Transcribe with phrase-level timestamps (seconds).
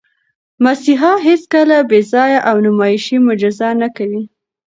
[0.63, 4.21] مسیحا هیڅکله بېځایه او نمایشي معجزه نه کوي.